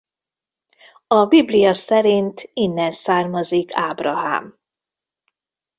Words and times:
A 1.07 1.25
Biblia 1.25 1.73
szerint 1.73 2.49
innen 2.53 2.91
származik 2.91 3.69
Ábrahám. 3.73 4.57